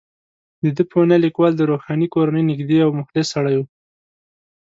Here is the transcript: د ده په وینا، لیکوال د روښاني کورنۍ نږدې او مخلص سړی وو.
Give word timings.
د 0.61 0.63
ده 0.75 0.83
په 0.89 0.95
وینا، 0.99 1.17
لیکوال 1.25 1.53
د 1.55 1.61
روښاني 1.71 2.07
کورنۍ 2.13 2.43
نږدې 2.51 2.77
او 2.85 2.89
مخلص 2.99 3.27
سړی 3.35 3.55
وو. 3.57 3.65